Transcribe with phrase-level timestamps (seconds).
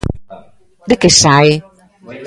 [0.89, 1.51] ¿De que sae?